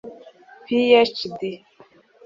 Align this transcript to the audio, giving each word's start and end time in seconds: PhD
PhD 0.67 1.41